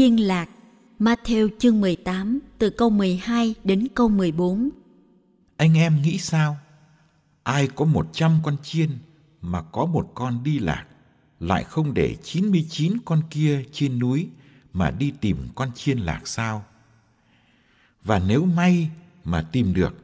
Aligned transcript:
Chiên 0.00 0.16
lạc 0.16 0.48
Matthew 0.98 1.48
chương 1.58 1.80
18 1.80 2.38
từ 2.58 2.70
câu 2.70 2.90
12 2.90 3.54
đến 3.64 3.88
câu 3.94 4.08
14 4.08 4.70
Anh 5.56 5.78
em 5.78 6.02
nghĩ 6.02 6.18
sao? 6.18 6.56
Ai 7.42 7.68
có 7.74 7.84
một 7.84 8.08
trăm 8.12 8.38
con 8.42 8.56
chiên 8.62 8.90
mà 9.40 9.62
có 9.62 9.86
một 9.86 10.10
con 10.14 10.42
đi 10.44 10.58
lạc, 10.58 10.86
lại 11.40 11.64
không 11.64 11.94
để 11.94 12.16
99 12.22 12.96
con 13.04 13.22
kia 13.30 13.64
trên 13.72 13.98
núi 13.98 14.28
mà 14.72 14.90
đi 14.90 15.12
tìm 15.20 15.36
con 15.54 15.70
chiên 15.74 15.98
lạc 15.98 16.28
sao? 16.28 16.64
Và 18.04 18.18
nếu 18.18 18.44
may 18.44 18.90
mà 19.24 19.42
tìm 19.52 19.74
được, 19.74 19.94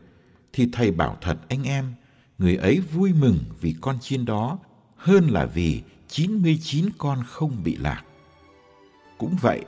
thì 0.52 0.68
thầy 0.72 0.90
bảo 0.90 1.18
thật 1.20 1.38
anh 1.48 1.64
em, 1.64 1.94
người 2.38 2.56
ấy 2.56 2.80
vui 2.80 3.12
mừng 3.12 3.38
vì 3.60 3.74
con 3.80 3.98
chiên 4.00 4.24
đó 4.24 4.58
hơn 4.96 5.30
là 5.30 5.46
vì 5.46 5.82
99 6.08 6.88
con 6.98 7.22
không 7.26 7.62
bị 7.64 7.76
lạc. 7.76 8.02
Cũng 9.18 9.36
vậy, 9.40 9.64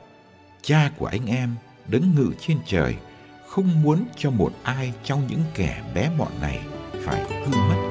cha 0.61 0.91
của 0.97 1.05
anh 1.05 1.25
em 1.25 1.55
đứng 1.87 2.15
ngự 2.15 2.31
trên 2.39 2.57
trời, 2.65 2.95
không 3.47 3.83
muốn 3.83 4.05
cho 4.15 4.31
một 4.31 4.53
ai 4.63 4.93
trong 5.03 5.27
những 5.27 5.43
kẻ 5.55 5.83
bé 5.95 6.09
mọn 6.17 6.31
này 6.41 6.59
phải 7.05 7.25
hư 7.29 7.55
mất. 7.55 7.88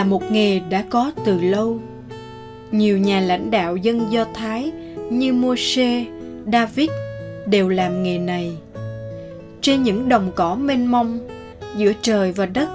Là 0.00 0.04
một 0.04 0.32
nghề 0.32 0.60
đã 0.60 0.84
có 0.90 1.12
từ 1.24 1.40
lâu. 1.40 1.80
Nhiều 2.70 2.98
nhà 2.98 3.20
lãnh 3.20 3.50
đạo 3.50 3.76
dân 3.76 4.12
Do 4.12 4.24
Thái 4.34 4.72
như 5.10 5.32
Moshe, 5.32 6.04
David 6.52 6.90
đều 7.46 7.68
làm 7.68 8.02
nghề 8.02 8.18
này. 8.18 8.52
Trên 9.60 9.82
những 9.82 10.08
đồng 10.08 10.32
cỏ 10.34 10.54
mênh 10.54 10.86
mông, 10.86 11.28
giữa 11.76 11.92
trời 12.02 12.32
và 12.32 12.46
đất, 12.46 12.68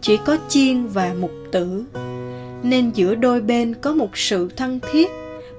chỉ 0.00 0.16
có 0.16 0.38
chiên 0.48 0.86
và 0.86 1.14
mục 1.20 1.30
tử, 1.52 1.84
nên 2.62 2.90
giữa 2.94 3.14
đôi 3.14 3.40
bên 3.40 3.74
có 3.74 3.92
một 3.92 4.16
sự 4.18 4.48
thân 4.56 4.80
thiết 4.92 5.10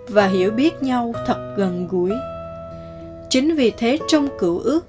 và 0.09 0.28
hiểu 0.28 0.51
biết 0.51 0.84
nhau 0.84 1.13
thật 1.28 1.55
gần 1.57 1.88
gũi. 1.91 2.11
Chính 3.29 3.55
vì 3.55 3.72
thế 3.78 3.97
trong 4.07 4.28
cựu 4.39 4.59
ước, 4.59 4.85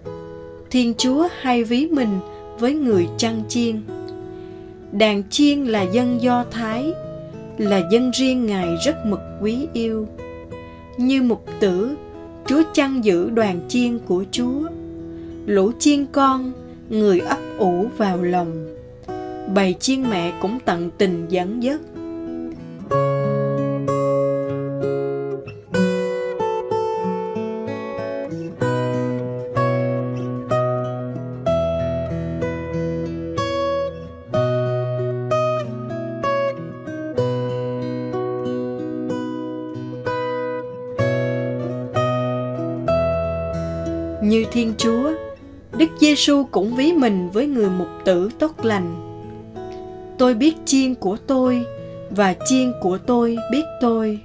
Thiên 0.71 0.95
Chúa 0.99 1.29
hay 1.41 1.65
ví 1.65 1.87
mình 1.87 2.19
với 2.59 2.75
người 2.75 3.09
chăn 3.19 3.43
chiên 3.49 3.83
đàn 4.99 5.23
chiên 5.31 5.65
là 5.65 5.83
dân 5.83 6.23
do 6.23 6.45
thái, 6.51 6.93
là 7.59 7.83
dân 7.91 8.11
riêng 8.11 8.47
ngài 8.47 8.77
rất 8.85 9.07
mực 9.07 9.21
quý 9.41 9.67
yêu. 9.73 10.09
Như 10.97 11.23
mục 11.23 11.47
tử, 11.61 11.97
chúa 12.47 12.63
chăn 12.75 13.05
giữ 13.05 13.31
đoàn 13.31 13.61
chiên 13.69 13.99
của 13.99 14.25
chúa. 14.31 14.63
Lũ 15.47 15.73
chiên 15.79 16.07
con, 16.13 16.53
người 16.89 17.21
ấp 17.21 17.39
ủ 17.59 17.87
vào 17.97 18.23
lòng. 18.23 18.77
Bầy 19.55 19.75
chiên 19.81 20.03
mẹ 20.11 20.33
cũng 20.41 20.59
tận 20.65 20.91
tình 20.99 21.27
dẫn 21.29 21.63
dắt. 21.63 21.81
Cũng 46.57 46.75
ví 46.75 46.93
mình 46.93 47.31
với 47.33 47.47
người 47.47 47.71
mục 47.71 47.89
tử 48.05 48.29
tốt 48.39 48.65
lành. 48.65 48.95
Tôi 50.19 50.35
biết 50.35 50.57
chiên 50.65 50.95
của 50.95 51.17
tôi 51.17 51.65
và 52.11 52.35
chiên 52.47 52.73
của 52.81 52.99
tôi 52.99 53.37
biết 53.51 53.65
tôi. 53.81 54.19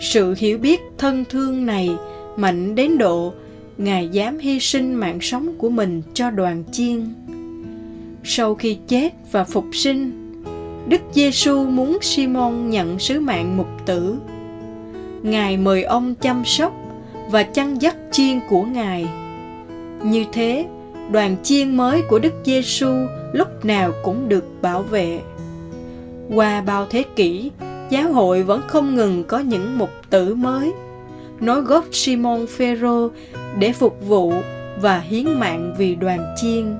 Sự 0.00 0.34
hiểu 0.38 0.58
biết 0.58 0.80
thân 0.98 1.24
thương 1.30 1.66
này 1.66 1.90
mạnh 2.36 2.74
đến 2.74 2.98
độ 2.98 3.32
Ngài 3.78 4.08
dám 4.08 4.38
hy 4.38 4.60
sinh 4.60 4.94
mạng 4.94 5.18
sống 5.20 5.54
của 5.58 5.68
mình 5.68 6.02
cho 6.14 6.30
đoàn 6.30 6.64
chiên. 6.72 7.04
Sau 8.24 8.54
khi 8.54 8.78
chết 8.88 9.14
và 9.32 9.44
phục 9.44 9.64
sinh, 9.72 10.32
Đức 10.88 11.00
Giêsu 11.12 11.64
muốn 11.64 11.98
Simon 12.00 12.70
nhận 12.70 12.98
sứ 12.98 13.20
mạng 13.20 13.56
mục 13.56 13.68
tử. 13.86 14.16
Ngài 15.22 15.56
mời 15.56 15.82
ông 15.82 16.14
chăm 16.14 16.44
sóc 16.44 16.72
và 17.30 17.42
chăn 17.42 17.82
dắt 17.82 17.96
chiên 18.12 18.40
của 18.50 18.62
Ngài. 18.62 19.06
Như 20.04 20.24
thế, 20.32 20.66
đoàn 21.10 21.36
chiên 21.42 21.76
mới 21.76 22.02
của 22.02 22.18
Đức 22.18 22.32
Giêsu 22.44 22.90
lúc 23.32 23.64
nào 23.64 23.92
cũng 24.02 24.28
được 24.28 24.44
bảo 24.62 24.82
vệ. 24.82 25.20
Qua 26.34 26.60
bao 26.60 26.86
thế 26.90 27.04
kỷ, 27.16 27.50
giáo 27.90 28.12
hội 28.12 28.42
vẫn 28.42 28.60
không 28.66 28.94
ngừng 28.94 29.24
có 29.24 29.38
những 29.38 29.78
mục 29.78 29.90
tử 30.10 30.34
mới, 30.34 30.72
nối 31.40 31.60
góp 31.60 31.84
Simon 31.92 32.46
Phêrô 32.46 33.08
để 33.58 33.72
phục 33.72 34.08
vụ 34.08 34.32
và 34.80 34.98
hiến 34.98 35.24
mạng 35.24 35.74
vì 35.78 35.94
đoàn 35.94 36.34
chiên. 36.36 36.74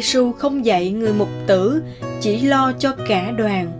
Giêsu 0.00 0.32
không 0.32 0.64
dạy 0.64 0.90
người 0.90 1.12
mục 1.12 1.28
tử 1.46 1.82
chỉ 2.20 2.40
lo 2.40 2.72
cho 2.78 2.92
cả 3.08 3.30
đoàn, 3.30 3.72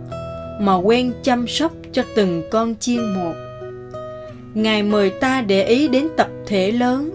mà 0.61 0.75
quen 0.75 1.13
chăm 1.23 1.47
sóc 1.47 1.71
cho 1.91 2.03
từng 2.15 2.43
con 2.51 2.75
chiên 2.79 3.13
một. 3.13 3.33
Ngài 4.53 4.83
mời 4.83 5.09
ta 5.09 5.41
để 5.41 5.63
ý 5.63 5.87
đến 5.87 6.07
tập 6.17 6.27
thể 6.47 6.71
lớn, 6.71 7.11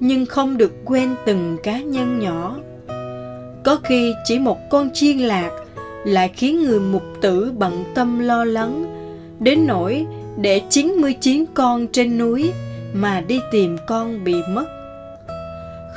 nhưng 0.00 0.26
không 0.26 0.56
được 0.56 0.72
quên 0.84 1.14
từng 1.26 1.56
cá 1.62 1.80
nhân 1.80 2.18
nhỏ. 2.18 2.56
Có 3.64 3.76
khi 3.84 4.14
chỉ 4.24 4.38
một 4.38 4.58
con 4.70 4.90
chiên 4.94 5.18
lạc 5.18 5.50
lại 6.04 6.30
khiến 6.34 6.62
người 6.62 6.80
mục 6.80 7.04
tử 7.20 7.52
bận 7.58 7.84
tâm 7.94 8.18
lo 8.18 8.44
lắng, 8.44 8.84
đến 9.40 9.66
nỗi 9.66 10.06
để 10.40 10.62
99 10.70 11.44
con 11.54 11.86
trên 11.86 12.18
núi 12.18 12.52
mà 12.92 13.20
đi 13.20 13.40
tìm 13.52 13.76
con 13.86 14.24
bị 14.24 14.34
mất 14.48 14.77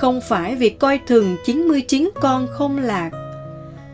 không 0.01 0.21
phải 0.21 0.56
vì 0.56 0.69
coi 0.69 1.00
thường 1.07 1.38
99 1.45 2.09
con 2.21 2.48
không 2.48 2.77
lạc, 2.77 3.12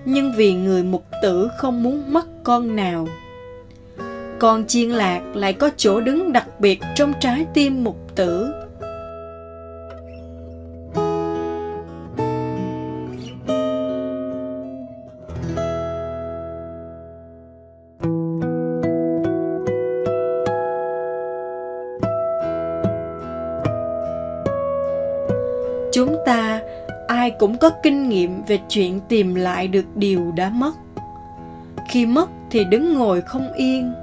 nhưng 0.05 0.33
vì 0.35 0.53
người 0.53 0.83
mục 0.83 1.05
tử 1.21 1.49
không 1.57 1.83
muốn 1.83 2.13
mất 2.13 2.25
con 2.43 2.75
nào. 2.75 3.07
con 4.39 4.67
chiên 4.67 4.89
lạc 4.89 5.21
lại 5.33 5.53
có 5.53 5.69
chỗ 5.77 6.01
đứng 6.01 6.33
đặc 6.33 6.59
biệt 6.59 6.79
trong 6.95 7.13
trái 7.19 7.45
tim 7.53 7.83
mục 7.83 7.97
tử 8.15 8.51
có 27.57 27.69
kinh 27.83 28.09
nghiệm 28.09 28.43
về 28.43 28.59
chuyện 28.69 28.99
tìm 29.07 29.35
lại 29.35 29.67
được 29.67 29.85
điều 29.95 30.31
đã 30.31 30.49
mất. 30.49 30.73
Khi 31.89 32.05
mất 32.05 32.29
thì 32.51 32.63
đứng 32.63 32.93
ngồi 32.93 33.21
không 33.21 33.53
yên, 33.53 33.93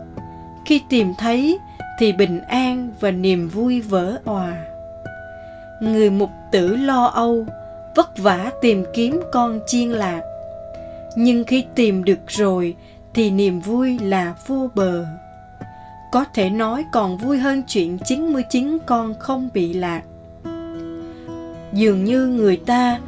khi 0.64 0.80
tìm 0.88 1.14
thấy 1.18 1.58
thì 1.98 2.12
bình 2.12 2.40
an 2.40 2.90
và 3.00 3.10
niềm 3.10 3.48
vui 3.48 3.80
vỡ 3.80 4.20
òa. 4.24 4.64
Người 5.80 6.10
mục 6.10 6.30
tử 6.52 6.76
lo 6.76 7.04
âu, 7.04 7.46
vất 7.94 8.18
vả 8.18 8.50
tìm 8.62 8.84
kiếm 8.94 9.20
con 9.32 9.60
chiên 9.66 9.88
lạc. 9.90 10.22
Nhưng 11.16 11.44
khi 11.44 11.64
tìm 11.74 12.04
được 12.04 12.20
rồi 12.26 12.76
thì 13.14 13.30
niềm 13.30 13.60
vui 13.60 13.98
là 13.98 14.34
vô 14.46 14.70
bờ. 14.74 15.06
Có 16.12 16.24
thể 16.34 16.50
nói 16.50 16.84
còn 16.92 17.18
vui 17.18 17.38
hơn 17.38 17.62
chuyện 17.66 17.98
99 18.04 18.78
con 18.86 19.14
không 19.18 19.48
bị 19.54 19.72
lạc. 19.72 20.02
Dường 21.72 22.04
như 22.04 22.26
người 22.26 22.56
ta 22.56 22.98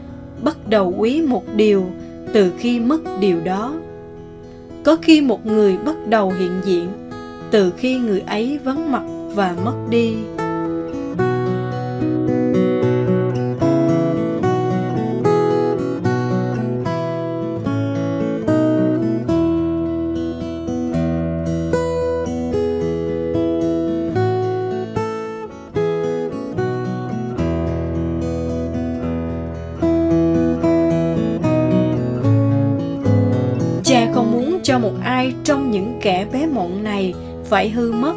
bắt 0.44 0.56
đầu 0.68 0.94
quý 0.98 1.22
một 1.22 1.44
điều 1.56 1.86
từ 2.32 2.52
khi 2.58 2.80
mất 2.80 3.00
điều 3.20 3.40
đó. 3.44 3.74
Có 4.84 4.96
khi 5.02 5.20
một 5.20 5.46
người 5.46 5.76
bắt 5.76 5.96
đầu 6.08 6.32
hiện 6.38 6.52
diện 6.64 6.88
từ 7.50 7.72
khi 7.76 7.98
người 7.98 8.20
ấy 8.20 8.58
vắng 8.64 8.92
mặt 8.92 9.02
và 9.34 9.56
mất 9.64 9.74
đi. 9.90 10.14
Phải 37.48 37.70
hư 37.70 37.92
mất. 37.92 38.14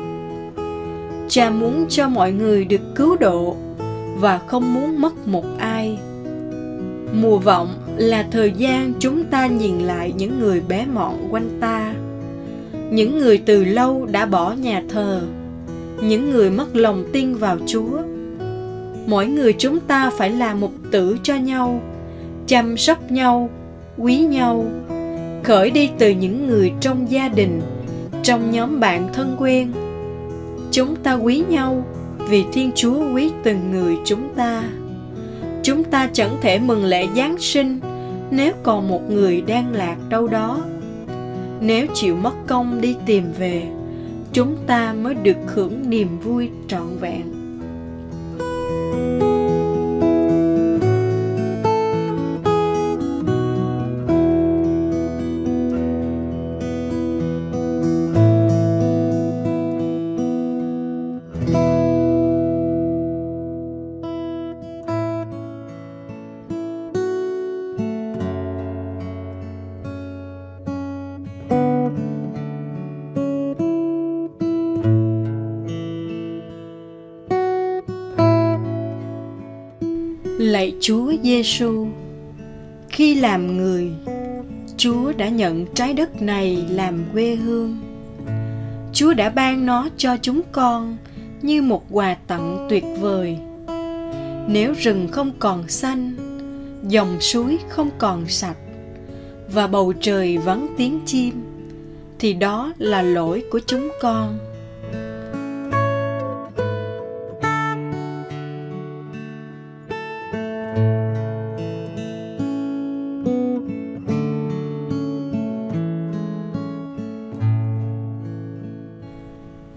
Cha 1.27 1.49
muốn 1.49 1.85
cho 1.89 2.09
mọi 2.09 2.31
người 2.31 2.65
được 2.65 2.81
cứu 2.95 3.15
độ 3.15 3.55
và 4.19 4.39
không 4.47 4.73
muốn 4.73 5.01
mất 5.01 5.27
một 5.27 5.45
ai. 5.57 5.97
Mùa 7.13 7.37
vọng 7.37 7.67
là 7.97 8.25
thời 8.31 8.51
gian 8.51 8.93
chúng 8.99 9.23
ta 9.23 9.47
nhìn 9.47 9.79
lại 9.79 10.13
những 10.17 10.39
người 10.39 10.61
bé 10.67 10.85
mọn 10.93 11.27
quanh 11.31 11.49
ta. 11.59 11.93
Những 12.91 13.17
người 13.17 13.37
từ 13.37 13.63
lâu 13.63 14.07
đã 14.11 14.25
bỏ 14.25 14.53
nhà 14.53 14.83
thờ. 14.89 15.21
Những 16.01 16.31
người 16.31 16.49
mất 16.49 16.75
lòng 16.75 17.03
tin 17.13 17.35
vào 17.35 17.57
chúa. 17.65 17.99
Mỗi 19.07 19.27
người 19.27 19.53
chúng 19.57 19.79
ta 19.79 20.11
phải 20.17 20.29
là 20.29 20.53
mục 20.53 20.71
tử 20.91 21.17
cho 21.23 21.35
nhau, 21.35 21.81
chăm 22.47 22.77
sóc 22.77 23.11
nhau, 23.11 23.49
quý 23.97 24.17
nhau, 24.17 24.65
khởi 25.43 25.71
đi 25.71 25.89
từ 25.99 26.09
những 26.09 26.47
người 26.47 26.71
trong 26.81 27.11
gia 27.11 27.27
đình 27.27 27.61
trong 28.29 28.51
nhóm 28.51 28.79
bạn 28.79 29.09
thân 29.13 29.35
quen. 29.39 29.71
Chúng 30.71 30.95
ta 30.95 31.13
quý 31.13 31.43
nhau 31.49 31.85
vì 32.17 32.45
thiên 32.53 32.71
chúa 32.75 33.13
quý 33.13 33.31
từng 33.43 33.71
người 33.71 33.97
chúng 34.05 34.35
ta. 34.35 34.63
Chúng 35.63 35.83
ta 35.83 36.09
chẳng 36.13 36.37
thể 36.41 36.59
mừng 36.59 36.85
lễ 36.85 37.07
giáng 37.15 37.37
sinh 37.39 37.79
nếu 38.31 38.53
còn 38.63 38.87
một 38.87 39.01
người 39.11 39.41
đang 39.41 39.73
lạc 39.73 39.95
đâu 40.09 40.27
đó. 40.27 40.61
Nếu 41.61 41.87
chịu 41.93 42.15
mất 42.15 42.33
công 42.47 42.81
đi 42.81 42.95
tìm 43.05 43.23
về, 43.39 43.63
chúng 44.33 44.55
ta 44.67 44.93
mới 44.93 45.13
được 45.13 45.37
hưởng 45.47 45.89
niềm 45.89 46.19
vui 46.19 46.49
trọn 46.67 46.97
vẹn. 47.01 47.38
Lạy 80.39 80.73
Chúa 80.81 81.13
Giêsu. 81.23 81.87
Khi 82.89 83.15
làm 83.15 83.57
người, 83.57 83.91
Chúa 84.77 85.13
đã 85.17 85.29
nhận 85.29 85.65
trái 85.73 85.93
đất 85.93 86.21
này 86.21 86.63
làm 86.69 87.03
quê 87.13 87.35
hương. 87.35 87.77
Chúa 88.93 89.13
đã 89.13 89.29
ban 89.29 89.65
nó 89.65 89.89
cho 89.97 90.17
chúng 90.21 90.41
con 90.51 90.97
như 91.41 91.61
một 91.61 91.83
quà 91.89 92.15
tặng 92.27 92.67
tuyệt 92.69 92.83
vời. 92.99 93.37
Nếu 94.47 94.73
rừng 94.73 95.07
không 95.11 95.31
còn 95.39 95.67
xanh, 95.67 96.15
dòng 96.87 97.21
suối 97.21 97.57
không 97.69 97.89
còn 97.97 98.27
sạch 98.27 98.57
và 99.53 99.67
bầu 99.67 99.93
trời 100.01 100.37
vắng 100.37 100.67
tiếng 100.77 100.99
chim 101.05 101.33
thì 102.19 102.33
đó 102.33 102.73
là 102.77 103.01
lỗi 103.01 103.43
của 103.51 103.59
chúng 103.65 103.89
con 104.01 104.37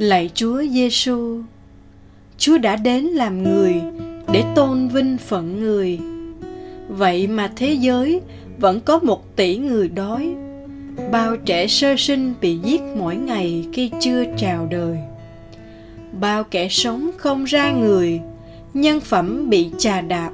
Lạy 0.03 0.31
Chúa 0.35 0.63
Giêsu, 0.71 1.41
Chúa 2.39 2.59
đã 2.59 2.77
đến 2.77 3.05
làm 3.05 3.43
người 3.43 3.75
để 4.33 4.45
tôn 4.55 4.89
vinh 4.89 5.17
phận 5.19 5.61
người. 5.61 5.99
Vậy 6.89 7.27
mà 7.27 7.53
thế 7.57 7.73
giới 7.73 8.21
vẫn 8.59 8.81
có 8.81 8.99
một 8.99 9.37
tỷ 9.37 9.57
người 9.57 9.89
đói. 9.89 10.35
Bao 11.13 11.37
trẻ 11.37 11.67
sơ 11.67 11.95
sinh 11.99 12.35
bị 12.41 12.59
giết 12.65 12.81
mỗi 12.97 13.17
ngày 13.17 13.67
khi 13.73 13.91
chưa 14.01 14.25
chào 14.39 14.69
đời. 14.71 14.99
Bao 16.21 16.45
kẻ 16.45 16.69
sống 16.69 17.11
không 17.17 17.45
ra 17.45 17.73
người, 17.73 18.21
nhân 18.75 19.01
phẩm 19.01 19.51
bị 19.51 19.71
chà 19.79 20.01
đạp. 20.01 20.31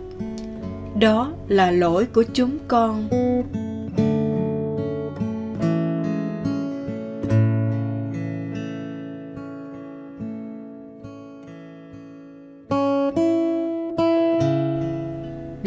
Đó 1.01 1.33
là 1.49 1.71
lỗi 1.71 2.07
của 2.07 2.25
chúng 2.35 2.59
con. 2.69 3.09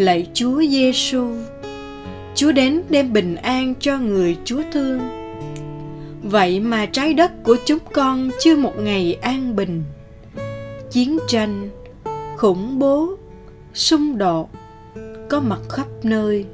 Lạy 0.02 0.28
Chúa 0.34 0.62
Giêsu. 0.70 1.28
Chúa 2.36 2.52
đến 2.52 2.82
đem 2.90 3.14
bình 3.14 3.36
an 3.36 3.74
cho 3.80 3.98
người 3.98 4.38
Chúa 4.46 4.62
thương. 4.72 5.00
Vậy 6.24 6.60
mà 6.60 6.86
trái 6.86 7.14
đất 7.14 7.44
của 7.44 7.58
chúng 7.66 7.80
con 7.94 8.30
chưa 8.40 8.56
một 8.56 8.74
ngày 8.80 9.14
an 9.22 9.56
bình. 9.56 9.84
Chiến 10.92 11.20
tranh, 11.28 11.70
khủng 12.38 12.80
bố, 12.80 13.16
xung 13.74 14.18
đột 14.18 14.50
có 15.30 15.40
mặt 15.40 15.60
khắp 15.70 15.88
nơi. 16.04 16.46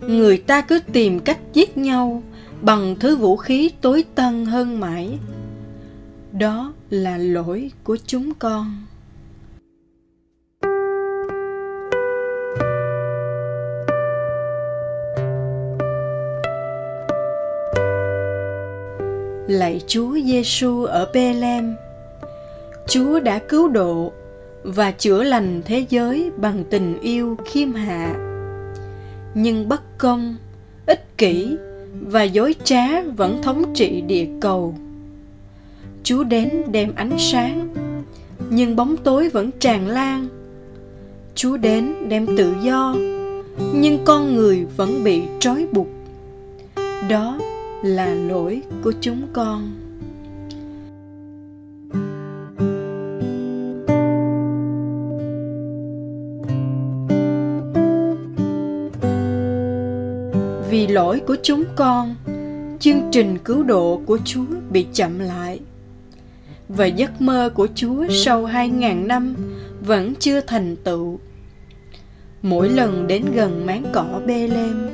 Người 0.00 0.38
ta 0.38 0.60
cứ 0.60 0.80
tìm 0.92 1.20
cách 1.20 1.38
giết 1.52 1.78
nhau 1.78 2.22
bằng 2.62 2.96
thứ 3.00 3.16
vũ 3.16 3.36
khí 3.36 3.70
tối 3.80 4.04
tân 4.14 4.46
hơn 4.46 4.80
mãi. 4.80 5.18
Đó 6.32 6.72
là 6.90 7.18
lỗi 7.18 7.70
của 7.84 7.96
chúng 8.06 8.34
con. 8.34 8.82
Lạy 19.54 19.80
Chúa 19.86 20.14
Giêsu 20.24 20.84
ở 20.84 21.10
Bethlehem. 21.14 21.74
Chúa 22.86 23.20
đã 23.20 23.38
cứu 23.38 23.68
độ 23.68 24.12
và 24.62 24.90
chữa 24.90 25.22
lành 25.22 25.62
thế 25.64 25.84
giới 25.88 26.30
bằng 26.36 26.64
tình 26.70 27.00
yêu 27.00 27.36
khiêm 27.44 27.72
hạ. 27.72 28.14
Nhưng 29.34 29.68
bất 29.68 29.98
công, 29.98 30.36
ích 30.86 31.18
kỷ 31.18 31.56
và 32.00 32.22
dối 32.22 32.54
trá 32.64 33.02
vẫn 33.02 33.42
thống 33.42 33.74
trị 33.74 34.00
địa 34.00 34.26
cầu. 34.40 34.74
Chúa 36.02 36.24
đến 36.24 36.62
đem 36.72 36.92
ánh 36.96 37.16
sáng, 37.18 37.74
nhưng 38.50 38.76
bóng 38.76 38.96
tối 38.96 39.28
vẫn 39.28 39.50
tràn 39.60 39.88
lan. 39.88 40.28
Chúa 41.34 41.56
đến 41.56 41.94
đem 42.08 42.26
tự 42.36 42.54
do, 42.62 42.96
nhưng 43.74 43.98
con 44.04 44.36
người 44.36 44.66
vẫn 44.76 45.04
bị 45.04 45.22
trói 45.40 45.66
buộc. 45.72 45.88
Đó 47.08 47.38
là 47.84 48.14
lỗi 48.14 48.62
của 48.82 48.92
chúng 49.00 49.22
con. 49.32 49.70
Vì 60.70 60.86
lỗi 60.86 61.20
của 61.26 61.36
chúng 61.42 61.64
con, 61.76 62.14
chương 62.80 63.00
trình 63.12 63.38
cứu 63.44 63.62
độ 63.62 64.00
của 64.06 64.18
Chúa 64.24 64.44
bị 64.70 64.86
chậm 64.92 65.18
lại. 65.18 65.60
Và 66.68 66.86
giấc 66.86 67.20
mơ 67.20 67.50
của 67.54 67.68
Chúa 67.74 68.04
sau 68.10 68.44
hai 68.44 68.68
ngàn 68.68 69.08
năm 69.08 69.34
vẫn 69.80 70.14
chưa 70.18 70.40
thành 70.40 70.76
tựu. 70.76 71.18
Mỗi 72.42 72.68
lần 72.68 73.06
đến 73.06 73.24
gần 73.34 73.66
máng 73.66 73.84
cỏ 73.92 74.20
bê 74.26 74.48
lêm, 74.48 74.90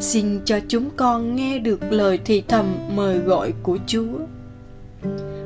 xin 0.00 0.40
cho 0.44 0.58
chúng 0.68 0.90
con 0.96 1.36
nghe 1.36 1.58
được 1.58 1.80
lời 1.90 2.18
thì 2.24 2.42
thầm 2.48 2.66
mời 2.96 3.18
gọi 3.18 3.52
của 3.62 3.78
Chúa 3.86 4.18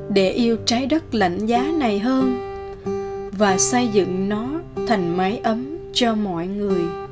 để 0.08 0.30
yêu 0.30 0.56
trái 0.64 0.86
đất 0.86 1.14
lạnh 1.14 1.46
giá 1.46 1.72
này 1.78 1.98
hơn 1.98 2.44
và 3.38 3.58
xây 3.58 3.88
dựng 3.92 4.28
nó 4.28 4.48
thành 4.86 5.16
mái 5.16 5.38
ấm 5.38 5.78
cho 5.92 6.14
mọi 6.14 6.46
người. 6.46 7.07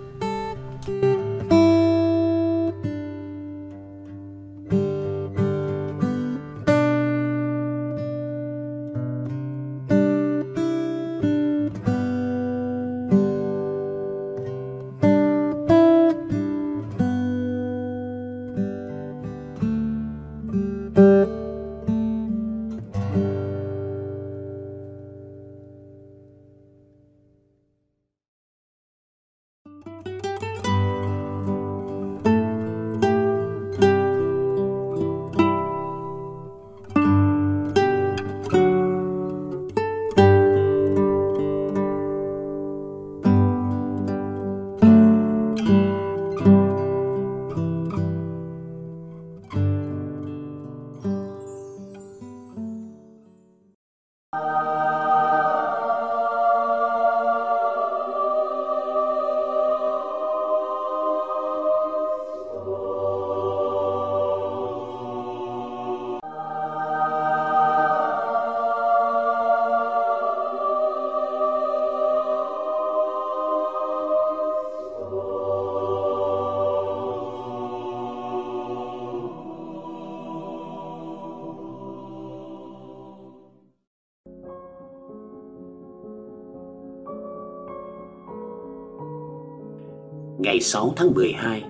Ngày 90.47 90.61
6 90.61 90.93
tháng 90.97 91.15
12, 91.15 91.65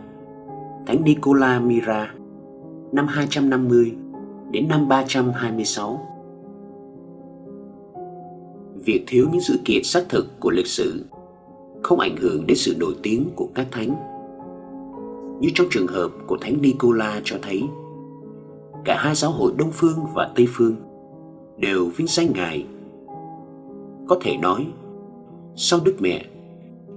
Thánh 0.86 1.04
Nicola 1.04 1.60
Mira, 1.60 2.14
năm 2.92 3.06
250 3.06 3.92
đến 4.50 4.68
năm 4.68 4.88
326. 4.88 6.06
Việc 8.84 9.04
thiếu 9.06 9.28
những 9.32 9.40
dữ 9.40 9.54
kiện 9.64 9.84
xác 9.84 10.08
thực 10.08 10.40
của 10.40 10.50
lịch 10.50 10.66
sử 10.66 11.04
không 11.82 12.00
ảnh 12.00 12.16
hưởng 12.16 12.46
đến 12.46 12.56
sự 12.56 12.76
nổi 12.78 12.94
tiếng 13.02 13.24
của 13.36 13.48
các 13.54 13.66
thánh. 13.70 13.94
Như 15.40 15.48
trong 15.54 15.66
trường 15.70 15.86
hợp 15.86 16.10
của 16.26 16.36
Thánh 16.40 16.62
Nicola 16.62 17.20
cho 17.24 17.36
thấy, 17.42 17.62
cả 18.84 18.96
hai 18.98 19.14
giáo 19.14 19.30
hội 19.30 19.52
Đông 19.58 19.70
Phương 19.72 19.98
và 20.14 20.30
Tây 20.36 20.46
Phương 20.50 20.76
đều 21.56 21.86
vinh 21.96 22.06
danh 22.06 22.28
Ngài. 22.34 22.66
Có 24.08 24.18
thể 24.22 24.36
nói, 24.36 24.66
sau 25.54 25.80
Đức 25.84 25.96
Mẹ, 25.98 26.24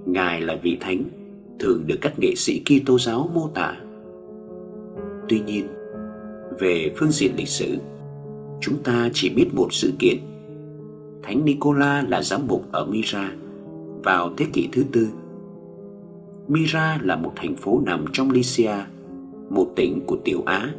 Ngài 0.06 0.40
là 0.40 0.56
vị 0.62 0.78
thánh 0.80 1.19
thường 1.60 1.82
được 1.86 1.96
các 2.00 2.18
nghệ 2.18 2.34
sĩ 2.34 2.62
Kitô 2.64 2.98
giáo 2.98 3.30
mô 3.34 3.48
tả. 3.54 3.76
Tuy 5.28 5.40
nhiên, 5.40 5.66
về 6.58 6.92
phương 6.96 7.10
diện 7.10 7.32
lịch 7.36 7.48
sử, 7.48 7.76
chúng 8.60 8.82
ta 8.82 9.10
chỉ 9.12 9.28
biết 9.28 9.46
một 9.52 9.68
sự 9.72 9.92
kiện. 9.98 10.16
Thánh 11.22 11.44
Nicola 11.44 12.04
là 12.08 12.22
giám 12.22 12.46
mục 12.48 12.64
ở 12.72 12.86
Myra 12.86 13.32
vào 14.04 14.30
thế 14.36 14.46
kỷ 14.52 14.68
thứ 14.72 14.84
tư. 14.92 15.08
Myra 16.48 16.98
là 17.02 17.16
một 17.16 17.32
thành 17.36 17.56
phố 17.56 17.82
nằm 17.86 18.04
trong 18.12 18.30
Lycia, 18.30 18.74
một 19.50 19.66
tỉnh 19.76 20.00
của 20.06 20.16
Tiểu 20.24 20.42
Á. 20.46 20.74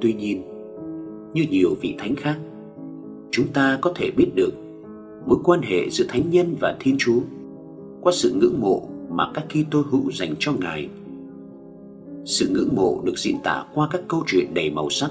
Tuy 0.00 0.12
nhiên, 0.12 0.42
như 1.34 1.46
nhiều 1.50 1.76
vị 1.80 1.94
thánh 1.98 2.16
khác, 2.16 2.38
chúng 3.30 3.46
ta 3.48 3.78
có 3.80 3.92
thể 3.96 4.10
biết 4.16 4.28
được 4.34 4.52
mối 5.26 5.38
quan 5.44 5.60
hệ 5.62 5.90
giữa 5.90 6.04
thánh 6.08 6.30
nhân 6.30 6.56
và 6.60 6.76
Thiên 6.80 6.96
Chúa 6.98 7.20
qua 8.00 8.12
sự 8.12 8.34
ngưỡng 8.40 8.60
mộ 8.60 8.88
mà 9.12 9.30
các 9.34 9.44
Kitô 9.48 9.84
hữu 9.90 10.12
dành 10.12 10.34
cho 10.38 10.52
Ngài. 10.60 10.88
Sự 12.24 12.48
ngưỡng 12.54 12.76
mộ 12.76 13.00
được 13.04 13.18
diễn 13.18 13.36
tả 13.44 13.64
qua 13.74 13.88
các 13.90 14.00
câu 14.08 14.22
chuyện 14.26 14.54
đầy 14.54 14.70
màu 14.70 14.90
sắc 14.90 15.10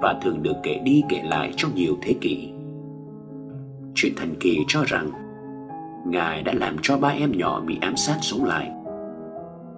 và 0.00 0.20
thường 0.22 0.42
được 0.42 0.54
kể 0.62 0.80
đi 0.84 1.02
kể 1.08 1.22
lại 1.24 1.52
trong 1.56 1.74
nhiều 1.74 1.96
thế 2.02 2.14
kỷ. 2.20 2.48
Chuyện 3.94 4.12
thần 4.16 4.34
kỳ 4.40 4.58
cho 4.68 4.84
rằng, 4.86 5.10
Ngài 6.06 6.42
đã 6.42 6.52
làm 6.52 6.76
cho 6.82 6.98
ba 6.98 7.08
em 7.08 7.32
nhỏ 7.32 7.60
bị 7.60 7.78
ám 7.80 7.96
sát 7.96 8.18
sống 8.22 8.44
lại 8.44 8.70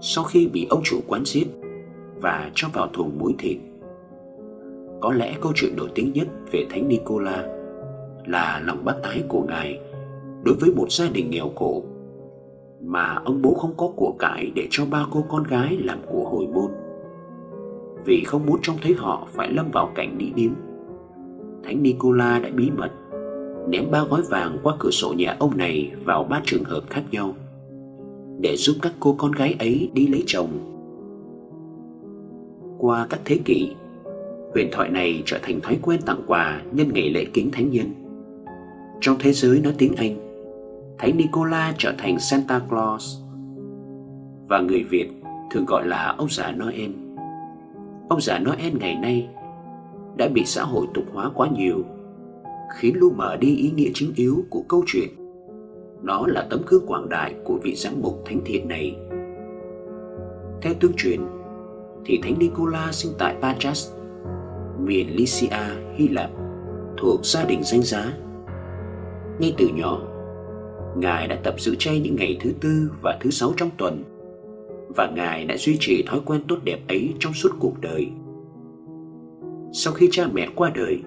sau 0.01 0.25
khi 0.25 0.47
bị 0.47 0.67
ông 0.71 0.81
chủ 0.85 1.01
quán 1.07 1.25
giết 1.25 1.47
và 2.21 2.51
cho 2.55 2.69
vào 2.73 2.89
thùng 2.93 3.19
muối 3.19 3.35
thịt. 3.39 3.57
Có 5.01 5.13
lẽ 5.13 5.35
câu 5.41 5.53
chuyện 5.55 5.77
nổi 5.77 5.89
tiếng 5.95 6.13
nhất 6.13 6.29
về 6.53 6.67
Thánh 6.71 6.89
Nicola 6.89 7.47
là 8.27 8.63
lòng 8.65 8.85
bác 8.85 9.03
ái 9.03 9.23
của 9.29 9.43
Ngài 9.49 9.81
đối 10.45 10.55
với 10.61 10.71
một 10.77 10.93
gia 10.93 11.09
đình 11.09 11.31
nghèo 11.31 11.51
khổ 11.57 11.83
mà 12.85 13.21
ông 13.25 13.43
bố 13.43 13.55
không 13.55 13.75
có 13.77 13.89
của 13.97 14.15
cải 14.19 14.53
để 14.55 14.67
cho 14.71 14.85
ba 14.91 15.07
cô 15.11 15.25
con 15.29 15.43
gái 15.45 15.79
làm 15.85 15.99
của 16.07 16.29
hồi 16.29 16.47
môn. 16.47 16.71
Vì 18.05 18.25
không 18.27 18.47
muốn 18.47 18.59
trông 18.63 18.77
thấy 18.83 18.95
họ 18.95 19.29
phải 19.33 19.53
lâm 19.53 19.71
vào 19.71 19.93
cảnh 19.95 20.19
đi 20.19 20.33
điếm, 20.35 20.51
Thánh 21.65 21.83
Nicola 21.83 22.39
đã 22.39 22.51
bí 22.57 22.71
mật 22.71 22.91
ném 23.69 23.91
ba 23.91 24.05
gói 24.11 24.23
vàng 24.31 24.59
qua 24.63 24.75
cửa 24.79 24.91
sổ 24.91 25.15
nhà 25.17 25.37
ông 25.39 25.57
này 25.57 25.93
vào 26.05 26.25
ba 26.25 26.41
trường 26.45 26.65
hợp 26.65 26.83
khác 26.91 27.03
nhau 27.11 27.35
để 28.41 28.57
giúp 28.57 28.77
các 28.83 28.93
cô 29.01 29.15
con 29.19 29.33
gái 29.33 29.57
ấy 29.59 29.91
đi 29.95 30.07
lấy 30.07 30.23
chồng. 30.27 30.49
Qua 32.79 33.07
các 33.11 33.21
thế 33.25 33.39
kỷ, 33.45 33.73
huyền 34.53 34.69
thoại 34.73 34.91
này 34.91 35.23
trở 35.27 35.39
thành 35.43 35.61
thói 35.61 35.79
quen 35.83 36.01
tặng 36.07 36.21
quà 36.27 36.63
nhân 36.73 36.91
ngày 36.95 37.11
lễ 37.11 37.25
kính 37.25 37.51
thánh 37.51 37.71
nhân. 37.71 37.87
Trong 39.01 39.17
thế 39.19 39.33
giới 39.33 39.61
nói 39.61 39.75
tiếng 39.79 39.95
Anh, 39.97 40.28
Thánh 40.99 41.17
Nicola 41.17 41.75
trở 41.79 41.93
thành 41.99 42.19
Santa 42.19 42.61
Claus 42.69 43.19
và 44.49 44.61
người 44.61 44.85
Việt 44.91 45.11
thường 45.51 45.65
gọi 45.67 45.87
là 45.87 46.15
ông 46.19 46.29
già 46.31 46.53
Noel. 46.53 46.91
Ông 48.09 48.21
già 48.21 48.39
Noel 48.39 48.73
ngày 48.81 48.99
nay 49.03 49.29
đã 50.17 50.29
bị 50.29 50.45
xã 50.45 50.63
hội 50.63 50.87
tục 50.95 51.05
hóa 51.13 51.31
quá 51.35 51.49
nhiều, 51.49 51.83
khiến 52.77 52.95
lu 52.97 53.11
mờ 53.11 53.37
đi 53.37 53.57
ý 53.57 53.71
nghĩa 53.71 53.91
chính 53.95 54.13
yếu 54.17 54.45
của 54.51 54.63
câu 54.69 54.83
chuyện. 54.87 55.09
Nó 56.03 56.27
là 56.27 56.47
tấm 56.51 56.61
gương 56.67 56.87
quảng 56.87 57.09
đại 57.09 57.35
của 57.45 57.59
vị 57.63 57.75
giám 57.75 57.93
mục 58.03 58.23
thánh 58.25 58.41
thiện 58.45 58.69
này. 58.69 58.97
Theo 60.63 60.75
tương 60.81 60.93
truyền, 60.97 61.21
thì 62.05 62.21
Thánh 62.23 62.39
Nicola 62.39 62.93
sinh 62.93 63.13
tại 63.19 63.37
Patras, 63.43 63.93
miền 64.79 65.17
Lycia, 65.17 65.49
Hy 65.95 66.09
Lạp, 66.09 66.31
thuộc 66.97 67.21
gia 67.23 67.45
đình 67.45 67.61
danh 67.65 67.83
giá. 67.83 68.13
Ngay 69.39 69.55
từ 69.59 69.69
nhỏ, 69.75 70.01
Ngài 70.99 71.29
đã 71.29 71.37
tập 71.37 71.55
giữ 71.59 71.75
chay 71.79 72.01
những 72.01 72.17
ngày 72.17 72.37
thứ 72.41 72.53
tư 72.61 72.91
và 73.03 73.19
thứ 73.21 73.31
sáu 73.31 73.53
trong 73.57 73.71
tuần 73.77 74.03
và 74.97 75.11
Ngài 75.17 75.45
đã 75.45 75.57
duy 75.57 75.77
trì 75.81 76.03
thói 76.07 76.21
quen 76.25 76.41
tốt 76.49 76.57
đẹp 76.65 76.79
ấy 76.89 77.15
trong 77.19 77.33
suốt 77.33 77.51
cuộc 77.61 77.81
đời. 77.81 78.09
Sau 79.73 79.93
khi 79.93 80.09
cha 80.11 80.29
mẹ 80.33 80.49
qua 80.55 80.71
đời, 80.75 80.99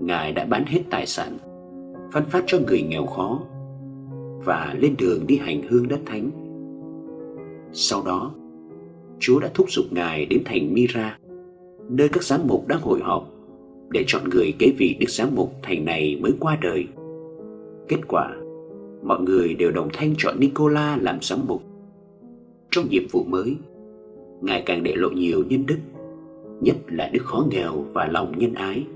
Ngài 0.00 0.32
đã 0.32 0.44
bán 0.44 0.64
hết 0.66 0.80
tài 0.90 1.06
sản, 1.06 1.38
phân 2.12 2.24
phát 2.24 2.44
cho 2.46 2.58
người 2.66 2.82
nghèo 2.82 3.06
khó 3.06 3.40
và 4.44 4.74
lên 4.78 4.94
đường 4.98 5.26
đi 5.26 5.36
hành 5.36 5.62
hương 5.68 5.88
đất 5.88 6.00
thánh. 6.06 6.30
Sau 7.72 8.02
đó, 8.06 8.34
Chúa 9.18 9.40
đã 9.40 9.50
thúc 9.54 9.70
giục 9.70 9.84
Ngài 9.90 10.26
đến 10.26 10.42
thành 10.44 10.74
Mira, 10.74 11.18
nơi 11.88 12.08
các 12.08 12.22
giám 12.22 12.40
mục 12.46 12.68
đang 12.68 12.80
hội 12.80 13.00
họp 13.02 13.30
để 13.90 14.04
chọn 14.06 14.22
người 14.30 14.52
kế 14.58 14.72
vị 14.78 14.96
Đức 15.00 15.10
Giám 15.10 15.28
mục 15.34 15.52
thành 15.62 15.84
này 15.84 16.18
mới 16.20 16.32
qua 16.40 16.58
đời. 16.60 16.86
Kết 17.88 18.08
quả, 18.08 18.36
mọi 19.02 19.20
người 19.20 19.54
đều 19.54 19.70
đồng 19.70 19.88
thanh 19.92 20.14
chọn 20.18 20.40
Nicola 20.40 20.98
làm 21.00 21.18
giám 21.22 21.38
mục. 21.46 21.62
Trong 22.70 22.88
nhiệm 22.88 23.02
vụ 23.12 23.24
mới, 23.24 23.56
Ngài 24.40 24.62
càng 24.66 24.82
để 24.82 24.94
lộ 24.96 25.10
nhiều 25.10 25.44
nhân 25.48 25.66
đức, 25.66 25.78
nhất 26.60 26.76
là 26.88 27.10
đức 27.12 27.22
khó 27.24 27.46
nghèo 27.50 27.84
và 27.92 28.06
lòng 28.06 28.38
nhân 28.38 28.54
ái. 28.54 28.86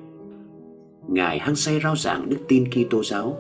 Ngài 1.09 1.39
hăng 1.39 1.57
say 1.57 1.81
rao 1.83 1.97
giảng 1.97 2.29
đức 2.29 2.37
tin 2.49 2.65
Kitô 2.71 3.03
giáo, 3.03 3.37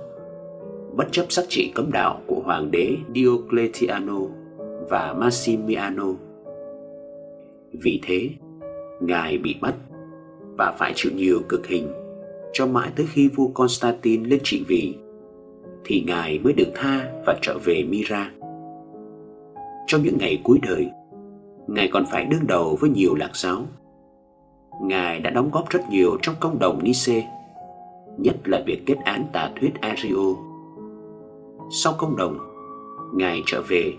bất 0.96 1.12
chấp 1.12 1.26
sắc 1.28 1.44
trị 1.48 1.72
cấm 1.74 1.92
đạo 1.92 2.20
của 2.26 2.40
hoàng 2.44 2.70
đế 2.70 2.96
Diocletiano 3.14 4.20
và 4.90 5.14
Massimiano. 5.18 6.06
Vì 7.72 8.00
thế, 8.02 8.30
Ngài 9.00 9.38
bị 9.38 9.54
bắt 9.60 9.74
và 10.58 10.74
phải 10.78 10.92
chịu 10.96 11.12
nhiều 11.16 11.40
cực 11.48 11.66
hình 11.66 11.88
cho 12.52 12.66
mãi 12.66 12.90
tới 12.96 13.06
khi 13.12 13.28
vua 13.28 13.48
Constantine 13.48 14.28
lên 14.28 14.40
trị 14.44 14.64
vì 14.68 14.94
thì 15.84 16.04
Ngài 16.06 16.38
mới 16.38 16.52
được 16.52 16.72
tha 16.74 17.10
và 17.26 17.38
trở 17.42 17.58
về 17.64 17.84
Mira. 17.88 18.30
Trong 19.86 20.02
những 20.02 20.18
ngày 20.18 20.40
cuối 20.44 20.58
đời, 20.62 20.90
Ngài 21.66 21.88
còn 21.92 22.04
phải 22.10 22.24
đương 22.24 22.46
đầu 22.46 22.76
với 22.80 22.90
nhiều 22.90 23.14
lạc 23.14 23.36
giáo. 23.36 23.62
Ngài 24.82 25.20
đã 25.20 25.30
đóng 25.30 25.50
góp 25.52 25.68
rất 25.70 25.80
nhiều 25.90 26.16
trong 26.22 26.34
công 26.40 26.58
đồng 26.58 26.80
Nice, 26.82 27.28
nhất 28.18 28.36
là 28.44 28.62
việc 28.66 28.82
kết 28.86 28.96
án 29.04 29.24
tà 29.32 29.50
thuyết 29.60 29.70
Ario. 29.80 30.34
Sau 31.70 31.94
công 31.98 32.16
đồng, 32.16 32.38
Ngài 33.14 33.42
trở 33.46 33.62
về 33.68 33.92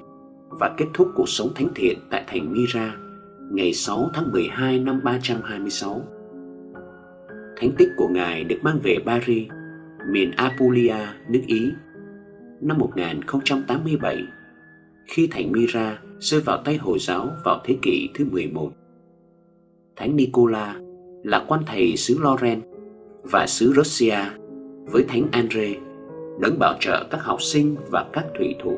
và 0.50 0.76
kết 0.78 0.86
thúc 0.94 1.08
cuộc 1.16 1.30
sống 1.30 1.50
thánh 1.56 1.70
thiện 1.76 1.98
tại 2.12 2.24
thành 2.28 2.54
Mira 2.54 2.96
ngày 3.52 3.74
6 3.74 4.10
tháng 4.14 4.32
12 4.32 4.80
năm 4.80 5.02
326. 5.04 6.02
Thánh 7.58 7.72
tích 7.78 7.90
của 7.98 8.08
Ngài 8.08 8.44
được 8.44 8.58
mang 8.62 8.80
về 8.84 8.98
Paris, 9.06 9.48
miền 10.10 10.32
Apulia, 10.32 10.96
nước 11.30 11.42
Ý, 11.48 11.72
năm 12.62 12.78
1087, 12.78 14.24
khi 15.06 15.28
thành 15.32 15.52
Mira 15.52 16.00
rơi 16.20 16.42
vào 16.42 16.62
tay 16.66 16.78
Hồi 16.78 17.00
giáo 17.00 17.30
vào 17.46 17.62
thế 17.66 17.76
kỷ 17.82 18.10
thứ 18.16 18.26
11. 18.32 18.72
Thánh 19.96 20.16
Nicola 20.16 20.76
là 21.24 21.46
quan 21.48 21.62
thầy 21.66 21.98
xứ 21.98 22.18
Loren 22.22 22.62
và 23.24 23.48
xứ 23.48 23.74
Russia 23.76 24.18
với 24.86 25.04
Thánh 25.08 25.28
Andre 25.32 25.74
đấng 26.40 26.60
bảo 26.60 26.78
trợ 26.80 27.08
các 27.12 27.24
học 27.24 27.42
sinh 27.42 27.76
và 27.92 28.06
các 28.14 28.26
thủy 28.38 28.56
thủ 28.64 28.78